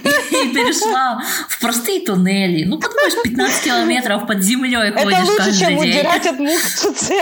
[0.04, 2.64] и перешла в простые туннели.
[2.66, 5.90] Ну, подумаешь, 15 километров под землей ходишь Это лучше, чем день.
[5.90, 6.60] удирать от мух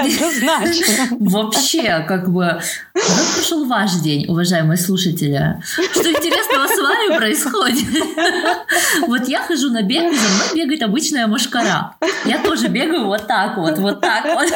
[0.02, 1.08] однозначно.
[1.20, 2.62] Вообще, как бы...
[2.94, 5.62] Как прошел ваш день, уважаемые слушатели?
[5.92, 7.88] Что интересного с вами происходит?
[9.08, 11.96] Вот я хожу на бег, и за мной бегает обычная мошкара.
[12.26, 14.48] Я тоже бегаю вот так вот, вот так вот,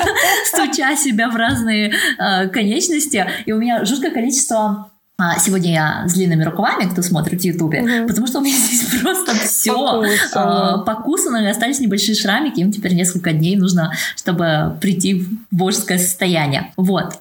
[0.45, 3.29] стуча себя в разные э, конечности.
[3.45, 4.91] И у меня жуткое количество
[5.39, 8.07] сегодня я с длинными рукавами, кто смотрит в Ютубе, угу.
[8.07, 10.83] потому что у меня здесь просто все покусано.
[10.85, 16.71] покусано, и остались небольшие шрамики, им теперь несколько дней нужно, чтобы прийти в божеское состояние.
[16.77, 17.19] Вот.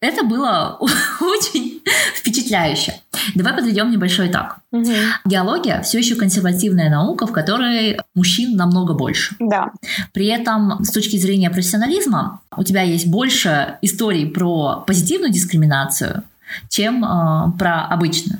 [0.00, 0.78] Это было
[1.20, 1.80] очень
[2.14, 2.94] впечатляюще.
[3.34, 4.58] Давай подведем небольшой итог.
[4.72, 4.92] Угу.
[5.24, 9.34] Геология все еще консервативная наука, в которой мужчин намного больше.
[9.38, 9.72] Да.
[10.12, 16.24] При этом, с точки зрения профессионализма, у тебя есть больше историй про позитивную дискриминацию,
[16.68, 18.38] чем э, про обычную.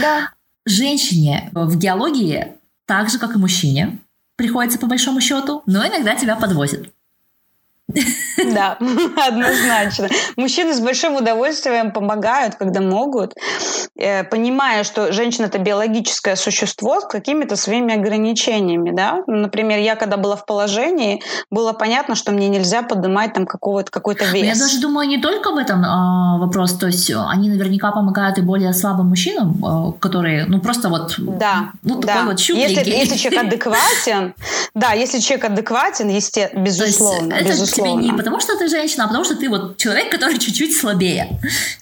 [0.00, 0.30] Да.
[0.64, 2.54] Женщине в геологии,
[2.86, 3.98] так же, как и мужчине,
[4.36, 6.88] приходится по большому счету, но иногда тебя подвозят.
[8.36, 8.78] Да,
[9.28, 10.08] однозначно.
[10.36, 13.34] Мужчины с большим удовольствием помогают, когда могут,
[13.96, 19.22] э, понимая, что женщина это биологическое существо с какими-то своими ограничениями, да.
[19.26, 24.24] Например, я когда была в положении, было понятно, что мне нельзя поднимать там какого-то какой-то
[24.26, 24.44] вес.
[24.44, 28.42] Я даже думаю, не только в этом э, вопрос, то есть они наверняка помогают и
[28.42, 32.24] более слабым мужчинам, э, которые, ну просто вот, да, ну да.
[32.24, 34.34] вот Если, если человек адекватен,
[34.74, 39.24] да, если человек адекватен, естественно, безусловно, безусловно тебе не потому, что ты женщина, а потому,
[39.24, 41.38] что ты вот человек, который чуть-чуть слабее.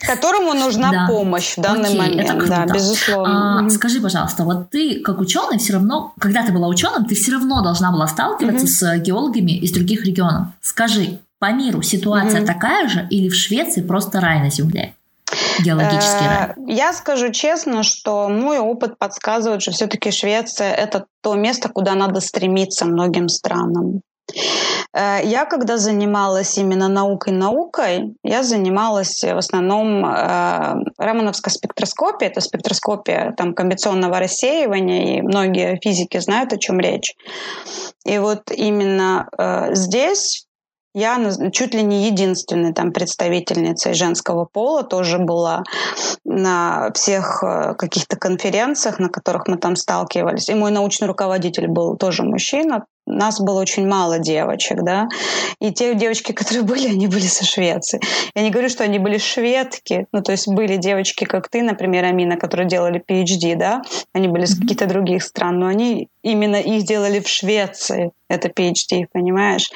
[0.07, 1.07] Которому нужна да.
[1.09, 2.20] помощь в данный Окей, момент.
[2.20, 2.64] Это круто.
[2.66, 3.66] Да, безусловно.
[3.66, 7.32] А, скажи, пожалуйста, вот ты как ученый все равно, когда ты была ученым, ты все
[7.32, 8.99] равно должна была сталкиваться mm-hmm.
[8.99, 10.49] с геологами из других регионов.
[10.61, 12.47] Скажи, по миру ситуация mm-hmm.
[12.47, 14.95] такая же или в Швеции просто рай на земле?
[15.61, 16.51] Геологический рай.
[16.51, 21.95] Э, я скажу честно, что мой опыт подсказывает, что все-таки Швеция это то место, куда
[21.95, 24.03] надо стремиться многим странам.
[24.93, 33.32] Э, я когда занималась именно наукой-наукой, я занималась в основном э, рамановской спектроскопией, это спектроскопия
[33.37, 37.14] там, комбинационного рассеивания, и многие физики знают, о чем речь.
[38.05, 40.47] И вот именно э, здесь
[40.95, 41.18] я
[41.53, 45.64] чуть ли не единственной там представительницей женского пола тоже была
[46.24, 50.49] на всех э, каких-то конференциях, на которых мы там сталкивались.
[50.49, 55.09] И мой научный руководитель был тоже мужчина, нас было очень мало девочек, да,
[55.61, 58.00] и те девочки, которые были, они были со Швеции.
[58.34, 62.05] Я не говорю, что они были шведки, ну, то есть были девочки, как ты, например,
[62.05, 63.82] Амина, которые делали PhD, да,
[64.12, 69.07] они были с каких-то других стран, но они именно их делали в Швеции, это PhD,
[69.12, 69.70] понимаешь?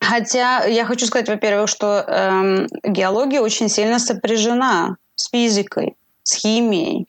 [0.00, 7.06] Хотя я хочу сказать, во-первых, что эм, геология очень сильно сопряжена с физикой, с химией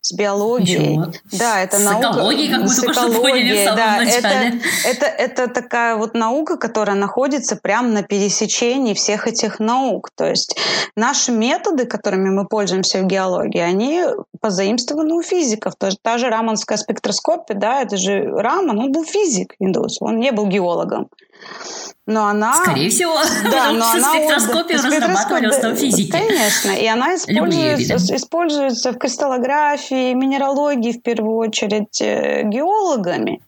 [0.00, 0.96] с биологией.
[0.96, 1.12] Ничего.
[1.32, 2.10] Да, это с наука.
[2.10, 4.60] Экологией, как мы с поняли самом да, начале.
[4.84, 10.10] Это, это, это такая вот наука, которая находится прямо на пересечении всех этих наук.
[10.14, 10.56] То есть
[10.96, 14.02] наши методы, которыми мы пользуемся в геологии, они
[14.40, 15.74] позаимствованы у физиков.
[15.76, 20.32] То, та же раманская спектроскопия, да, это же Раман, он был физик индус, он не
[20.32, 21.08] был геологом.
[22.06, 22.54] Но она...
[22.54, 23.14] Скорее всего,
[23.50, 26.10] да, но она спектроскопию разрабатывали в физики.
[26.10, 33.40] Конечно, и она используется, используется в кристаллографии, минералогии, в первую очередь, э, геологами.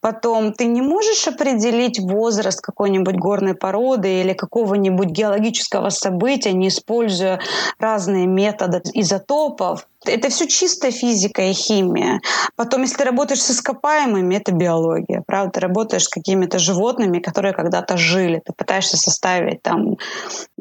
[0.00, 7.38] Потом ты не можешь определить возраст какой-нибудь горной породы или какого-нибудь геологического события, не используя
[7.78, 9.86] разные методы изотопов.
[10.06, 12.20] Это все чистая физика и химия.
[12.56, 15.22] Потом, если ты работаешь с ископаемыми, это биология.
[15.26, 18.40] Правда, ты работаешь с какими-то животными, которые когда-то жили.
[18.44, 19.96] Ты пытаешься составить там,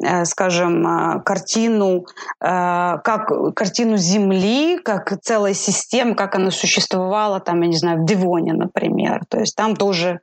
[0.01, 2.05] э, скажем, э, картину,
[2.41, 8.05] э, как картину Земли, как целая система, как она существовала там, я не знаю, в
[8.05, 9.21] Дивоне, например.
[9.29, 10.19] То есть там тоже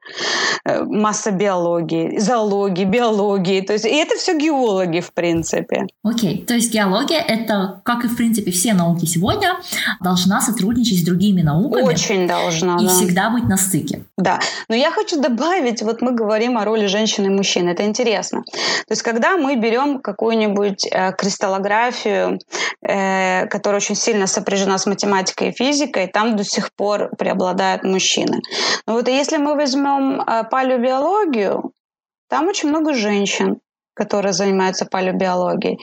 [0.64, 3.62] масса биологии, зоологии, биологии.
[3.62, 5.86] То есть, и это все геологи, в принципе.
[6.02, 6.44] Окей, okay.
[6.44, 9.56] то есть геология— это, как и, в принципе, все науки сегодня,
[10.00, 11.82] должна сотрудничать с другими науками.
[11.82, 12.88] Очень должна, И да.
[12.88, 14.02] всегда быть на стыке.
[14.16, 18.42] Да, но я хочу добавить, вот мы говорим о роли женщины и мужчины, это интересно.
[18.42, 22.38] То есть когда мы берем какую-нибудь э, кристаллографию,
[22.82, 28.40] э, которая очень сильно сопряжена с математикой и физикой, там до сих пор преобладают мужчины.
[28.86, 31.72] Но вот если мы возьмем э, палеобиологию,
[32.28, 33.60] там очень много женщин
[33.96, 35.78] которые занимаются палеобиологией.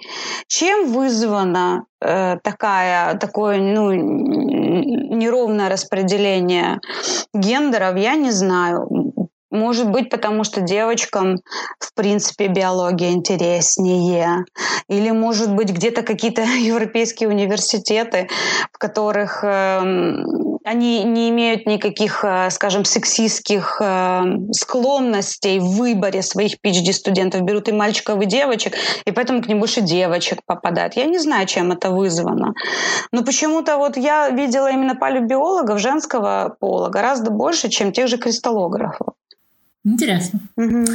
[0.47, 6.79] Чем вызвано э, такая, такое ну, неровное распределение
[7.33, 8.87] гендеров, я не знаю.
[9.53, 11.37] Может быть, потому что девочкам,
[11.77, 14.45] в принципе, биология интереснее.
[14.87, 18.29] Или, может быть, где-то какие-то европейские университеты,
[18.71, 19.79] в которых э,
[20.63, 24.23] они не имеют никаких, э, скажем, сексистских э,
[24.53, 27.41] склонностей в выборе своих PhD-студентов.
[27.41, 28.73] Берут и мальчиков, и девочек,
[29.05, 30.95] и поэтому к ним больше девочек попадает.
[30.95, 32.55] Я не знаю, чем это вызвано.
[33.11, 39.13] Но почему-то вот я видела именно палеобиологов женского пола гораздо больше, чем тех же кристаллографов.
[39.85, 40.39] Интересно.
[40.55, 40.85] Угу.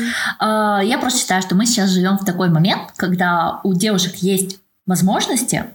[0.40, 5.66] Я просто считаю, что мы сейчас живем в такой момент, когда у девушек есть возможности,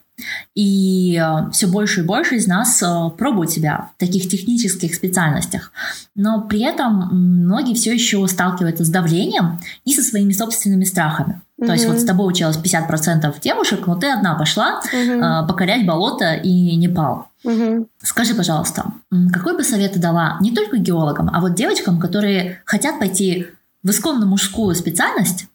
[0.55, 5.71] и э, все больше и больше из нас э, пробуют себя в таких технических специальностях.
[6.15, 11.41] Но при этом многие все еще сталкиваются с давлением и со своими собственными страхами.
[11.63, 11.67] Mm-hmm.
[11.67, 15.43] То есть вот с тобой училось 50% девушек, но ты одна пошла mm-hmm.
[15.43, 17.27] э, покорять болото и Непал.
[17.43, 17.87] Угу.
[18.01, 18.85] Скажи, пожалуйста,
[19.33, 23.47] какой бы совет ты дала не только геологам, а вот девочкам, которые хотят пойти
[23.83, 25.47] в исконно мужскую специальность,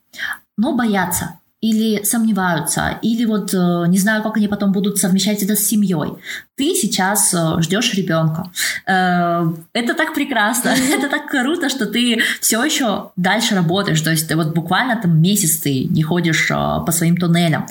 [0.59, 5.57] но боятся или сомневаются, или вот э, не знаю, как они потом будут совмещать это
[5.57, 6.15] с семьей.
[6.57, 8.51] Ты сейчас э, ждешь ребенка.
[8.87, 14.01] Э, это так прекрасно, это так круто, что ты все еще дальше работаешь.
[14.01, 17.67] То есть ты вот буквально там месяц ты не ходишь по своим туннелям.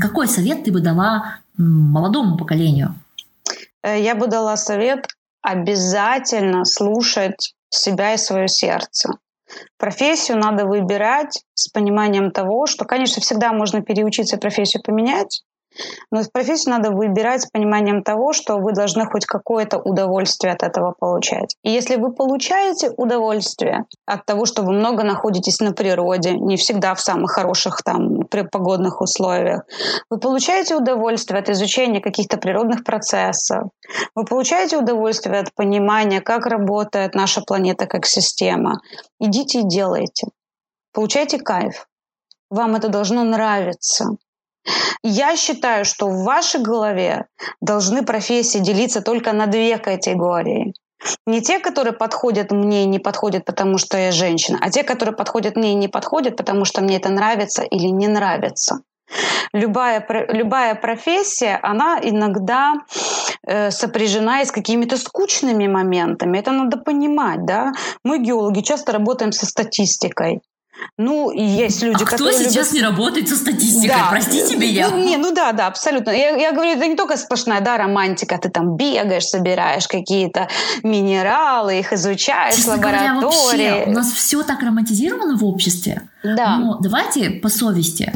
[0.00, 2.96] Какой совет ты бы дала молодому поколению?
[3.84, 5.06] Я бы дала совет
[5.42, 9.10] обязательно слушать себя и свое сердце.
[9.78, 15.42] Профессию надо выбирать с пониманием того, что, конечно, всегда можно переучиться профессию поменять,
[16.10, 20.94] но профессию надо выбирать с пониманием того, что вы должны хоть какое-то удовольствие от этого
[20.98, 21.56] получать.
[21.62, 26.94] И если вы получаете удовольствие от того, что вы много находитесь на природе, не всегда
[26.94, 29.62] в самых хороших там погодных условиях,
[30.10, 33.64] вы получаете удовольствие от изучения каких-то природных процессов,
[34.14, 38.80] вы получаете удовольствие от понимания, как работает наша планета как система,
[39.18, 40.28] идите и делайте.
[40.92, 41.86] Получайте кайф.
[42.50, 44.16] Вам это должно нравиться.
[45.02, 47.26] Я считаю, что в вашей голове
[47.60, 50.74] должны профессии делиться только на две категории.
[51.26, 55.14] Не те, которые подходят мне и не подходят, потому что я женщина, а те, которые
[55.14, 58.80] подходят мне и не подходят, потому что мне это нравится или не нравится.
[59.52, 62.74] Любая, любая профессия, она иногда
[63.46, 66.38] э, сопряжена с какими-то скучными моментами.
[66.38, 67.72] Это надо понимать, да.
[68.02, 70.40] Мы, геологи, часто работаем со статистикой.
[70.98, 72.72] Ну, есть люди, а которые кто сейчас любят...
[72.72, 73.88] не работает со статистикой?
[73.88, 74.06] Да.
[74.10, 74.88] Простите меня.
[74.88, 76.10] Ну, не, ну да, да, абсолютно.
[76.10, 78.38] Я, я говорю, это не только сплошная, да, романтика.
[78.38, 80.48] Ты там бегаешь, собираешь какие-то
[80.82, 83.20] минералы, их изучаешь Честно в лаборатории.
[83.20, 86.02] Говоря, вообще, у нас все так романтизировано в обществе.
[86.22, 86.56] Да.
[86.56, 88.12] Но давайте по совести.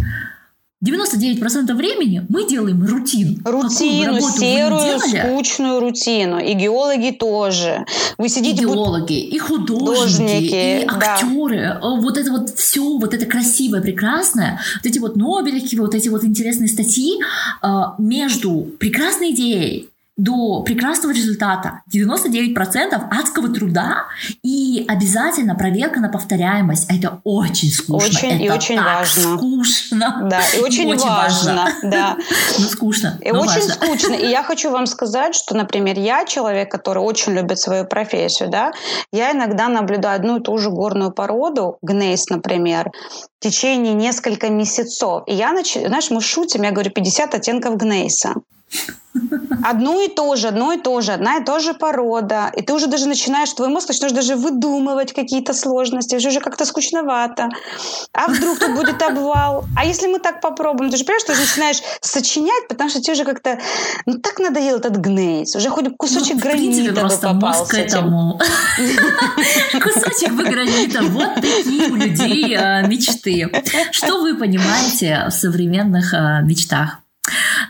[0.83, 3.43] 99% времени мы делаем рутин.
[3.45, 6.39] Рутину, серую, скучную рутину.
[6.39, 7.85] И геологи тоже.
[8.17, 8.63] Вы сидите...
[8.63, 11.79] И геологи, и художники, и актеры.
[11.83, 12.01] Да.
[12.01, 14.59] Вот это вот все, вот это красивое, прекрасное.
[14.77, 17.21] Вот эти вот Нобелевки, вот эти вот интересные статьи
[17.61, 19.91] а, между прекрасной идеей
[20.21, 21.81] до прекрасного результата.
[21.93, 22.55] 99%
[23.11, 24.05] адского труда
[24.43, 26.91] и обязательно проверка на повторяемость.
[26.91, 28.07] Это очень скучно.
[28.07, 29.39] Очень это и очень так важно.
[29.39, 30.29] скучно.
[30.31, 31.55] Да, и очень, очень важно.
[31.55, 31.91] важно.
[31.91, 32.17] Да.
[32.59, 33.19] Ну, скучно.
[33.23, 33.73] И очень важно.
[33.73, 34.15] скучно.
[34.15, 38.73] И я хочу вам сказать, что, например, я человек, который очень любит свою профессию, да,
[39.13, 42.91] я иногда наблюдаю одну и ту же горную породу, гнейс, например,
[43.39, 45.23] в течение нескольких месяцев.
[45.27, 45.51] И я,
[45.87, 48.35] знаешь, мы шутим, я говорю, 50 оттенков гнейса.
[49.63, 52.51] Одно и то же, одно и то же, одна и та же порода.
[52.57, 56.65] И ты уже даже начинаешь, твой мозг начинаешь даже выдумывать какие-то сложности, уже, уже как-то
[56.65, 57.49] скучновато.
[58.13, 59.65] А вдруг тут будет обвал?
[59.77, 60.91] А если мы так попробуем?
[60.91, 63.59] Ты же понимаешь, что уже начинаешь сочинять, потому что тебе уже как-то,
[64.07, 65.55] ну так надоел этот гнейс.
[65.57, 67.35] Уже хоть кусочек ну, гранита бы попался.
[67.35, 68.41] Мозг этому.
[69.83, 71.03] Кусочек бы гранита.
[71.03, 73.51] Вот такие у людей а, мечты.
[73.91, 77.01] Что вы понимаете в современных а, мечтах?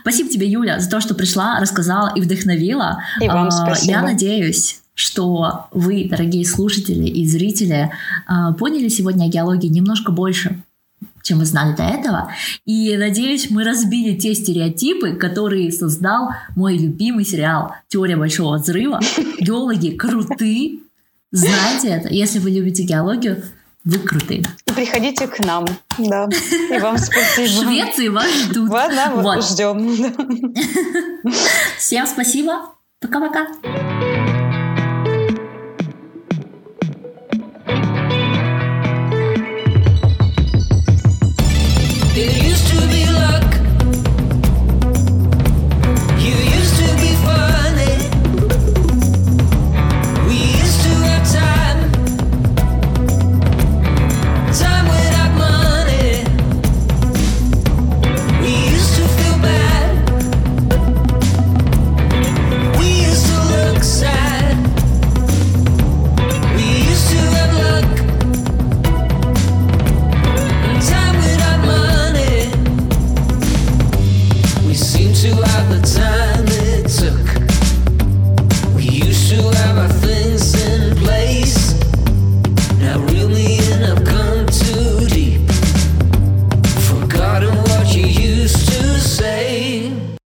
[0.01, 3.03] Спасибо тебе, Юля, за то, что пришла, рассказала и вдохновила.
[3.19, 3.91] И вам а, спасибо.
[3.91, 7.91] Я надеюсь, что вы, дорогие слушатели и зрители,
[8.27, 10.61] а, поняли сегодня о геологии немножко больше,
[11.23, 12.31] чем вы знали до этого.
[12.65, 18.99] И надеюсь, мы разбили те стереотипы, которые создал мой любимый сериал «Теория большого взрыва».
[19.39, 20.79] Геологи крутые.
[21.31, 22.13] Знаете это.
[22.13, 23.43] Если вы любите геологию,
[23.83, 24.43] вы крутые.
[24.65, 25.65] И приходите к нам.
[25.97, 26.27] Да.
[26.69, 27.47] И вам спасибо.
[27.63, 28.69] Швеции вас ждут.
[28.69, 29.43] Ладно, вот.
[29.43, 29.95] ждем.
[31.77, 32.73] Всем спасибо.
[32.99, 33.47] Пока-пока.